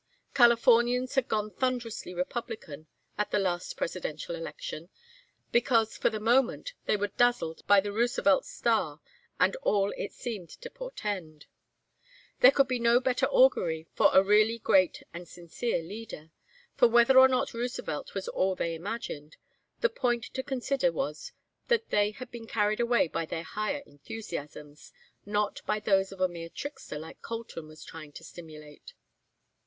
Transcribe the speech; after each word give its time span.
Californians 0.33 1.13
had 1.13 1.27
gone 1.27 1.51
thunderously 1.51 2.11
Republican 2.11 2.87
at 3.19 3.29
the 3.29 3.37
last 3.37 3.77
Presidential 3.77 4.33
election, 4.33 4.89
because 5.51 5.95
for 5.95 6.09
the 6.09 6.19
moment 6.19 6.73
they 6.87 6.97
were 6.97 7.09
dazzled 7.17 7.61
by 7.67 7.79
the 7.79 7.91
Roosevelt 7.91 8.43
star 8.43 8.99
and 9.39 9.55
all 9.57 9.93
it 9.95 10.11
seemed 10.11 10.49
to 10.49 10.71
portend. 10.71 11.45
There 12.39 12.49
could 12.49 12.67
be 12.67 12.79
no 12.79 12.99
better 12.99 13.27
augury 13.27 13.85
for 13.93 14.09
a 14.11 14.23
really 14.23 14.57
great 14.57 15.03
and 15.13 15.27
sincere 15.27 15.83
leader; 15.83 16.31
for 16.75 16.87
whether 16.87 17.19
or 17.19 17.27
not 17.27 17.53
Roosevelt 17.53 18.15
was 18.15 18.27
all 18.27 18.55
they 18.55 18.73
imagined, 18.73 19.37
the 19.81 19.89
point 19.89 20.23
to 20.33 20.41
consider 20.41 20.91
was 20.91 21.31
that 21.67 21.91
they 21.91 22.09
had 22.09 22.31
been 22.31 22.47
carried 22.47 22.79
away 22.79 23.07
by 23.07 23.27
their 23.27 23.43
higher 23.43 23.83
enthusiasms, 23.85 24.91
not 25.27 25.61
by 25.67 25.79
those 25.79 26.11
a 26.11 26.27
mere 26.27 26.49
trickster 26.49 26.97
like 26.97 27.21
Colton 27.21 27.67
was 27.67 27.83
trying 27.83 28.11
to 28.13 28.23
stimulate. 28.23 28.93